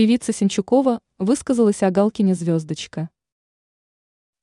Певица 0.00 0.32
Синчукова 0.32 1.02
высказалась 1.18 1.82
о 1.82 1.90
Галкине 1.90 2.34
«Звездочка». 2.34 3.10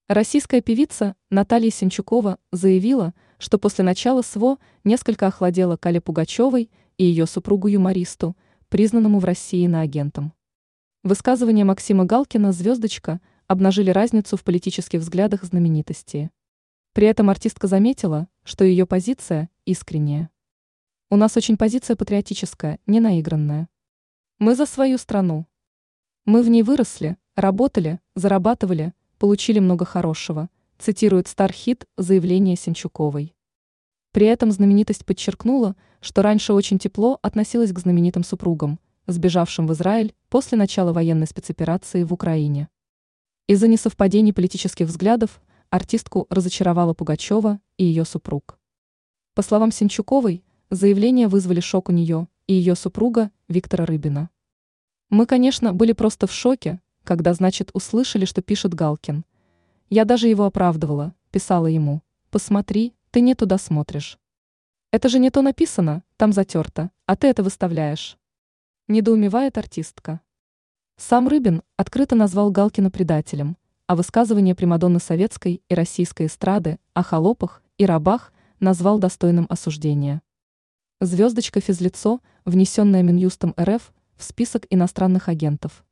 Российская 0.07 0.61
певица 0.61 1.15
Наталья 1.31 1.71
Синчукова 1.71 2.37
заявила, 2.51 3.15
что 3.39 3.57
после 3.57 3.83
начала 3.83 4.21
СВО 4.21 4.59
несколько 4.83 5.25
охладела 5.25 5.75
Кале 5.75 5.99
Пугачевой 5.99 6.69
и 6.99 7.05
ее 7.05 7.25
супругу-юмористу, 7.25 8.37
признанному 8.69 9.17
в 9.17 9.25
России 9.25 9.65
иноагентом. 9.65 10.31
Высказывания 11.01 11.63
Максима 11.63 12.05
Галкина 12.05 12.51
«Звездочка» 12.51 13.19
обнажили 13.47 13.89
разницу 13.89 14.37
в 14.37 14.43
политических 14.43 14.99
взглядах 14.99 15.43
знаменитости. 15.43 16.29
При 16.93 17.07
этом 17.07 17.31
артистка 17.31 17.65
заметила, 17.65 18.27
что 18.43 18.63
ее 18.63 18.85
позиция 18.85 19.49
искренняя. 19.65 20.29
У 21.09 21.15
нас 21.15 21.35
очень 21.35 21.57
позиция 21.57 21.95
патриотическая, 21.95 22.77
не 22.85 22.99
наигранная. 22.99 23.69
Мы 24.39 24.53
за 24.53 24.67
свою 24.67 24.99
страну. 24.99 25.47
Мы 26.25 26.43
в 26.43 26.49
ней 26.49 26.61
выросли, 26.61 27.17
работали, 27.35 27.99
зарабатывали, 28.13 28.93
получили 29.17 29.57
много 29.57 29.83
хорошего, 29.83 30.51
цитирует 30.77 31.27
Стархит 31.27 31.87
заявление 31.97 32.55
Сенчуковой. 32.55 33.35
При 34.11 34.27
этом 34.27 34.51
знаменитость 34.51 35.07
подчеркнула, 35.07 35.75
что 36.01 36.21
раньше 36.21 36.53
очень 36.53 36.77
тепло 36.77 37.17
относилась 37.23 37.73
к 37.73 37.79
знаменитым 37.79 38.23
супругам, 38.23 38.79
сбежавшим 39.07 39.65
в 39.65 39.73
Израиль 39.73 40.13
после 40.29 40.55
начала 40.55 40.93
военной 40.93 41.25
спецоперации 41.25 42.03
в 42.03 42.13
Украине. 42.13 42.69
Из-за 43.47 43.67
несовпадений 43.67 44.33
политических 44.33 44.85
взглядов 44.85 45.41
артистку 45.71 46.27
разочаровала 46.29 46.93
Пугачева 46.93 47.59
и 47.77 47.85
ее 47.85 48.05
супруг. 48.05 48.59
По 49.33 49.41
словам 49.41 49.71
Сенчуковой, 49.71 50.43
заявления 50.69 51.27
вызвали 51.27 51.59
шок 51.59 51.89
у 51.89 51.91
нее 51.91 52.27
и 52.45 52.53
ее 52.53 52.75
супруга 52.75 53.31
Виктора 53.49 53.85
Рыбина. 53.85 54.29
Мы, 55.09 55.25
конечно, 55.25 55.71
были 55.71 55.93
просто 55.93 56.27
в 56.27 56.33
шоке, 56.33 56.81
когда, 57.05 57.33
значит, 57.33 57.69
услышали, 57.73 58.25
что 58.25 58.41
пишет 58.41 58.73
Галкин. 58.73 59.23
Я 59.89 60.03
даже 60.03 60.27
его 60.27 60.43
оправдывала, 60.43 61.15
писала 61.31 61.67
ему. 61.67 62.01
Посмотри, 62.29 62.93
ты 63.09 63.21
не 63.21 63.35
туда 63.35 63.57
смотришь. 63.57 64.19
Это 64.91 65.07
же 65.07 65.17
не 65.19 65.29
то 65.29 65.41
написано, 65.41 66.03
там 66.17 66.33
затерто, 66.33 66.91
а 67.05 67.15
ты 67.15 67.27
это 67.27 67.41
выставляешь. 67.41 68.17
Недоумевает 68.89 69.57
артистка. 69.57 70.19
Сам 70.97 71.29
Рыбин 71.29 71.61
открыто 71.77 72.15
назвал 72.15 72.51
Галкина 72.51 72.91
предателем, 72.91 73.55
а 73.85 73.95
высказывание 73.95 74.55
Примадонны 74.55 74.99
советской 74.99 75.61
и 75.69 75.73
российской 75.73 76.25
эстрады 76.25 76.79
о 76.93 77.01
холопах 77.01 77.63
и 77.77 77.85
рабах 77.85 78.33
назвал 78.59 78.99
достойным 78.99 79.45
осуждения. 79.49 80.21
Звездочка 80.99 81.61
физлицо, 81.61 82.21
внесенная 82.43 83.03
Минюстом 83.03 83.53
РФ 83.59 83.93
в 84.15 84.23
список 84.23 84.65
иностранных 84.71 85.29
агентов. 85.29 85.85